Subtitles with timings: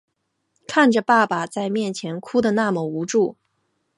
[0.67, 3.35] 看着爸爸在面前哭的那么无助